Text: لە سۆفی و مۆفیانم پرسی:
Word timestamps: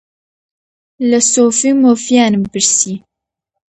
لە 1.09 1.19
سۆفی 1.31 1.69
و 1.73 1.77
مۆفیانم 1.83 2.43
پرسی: 2.51 2.93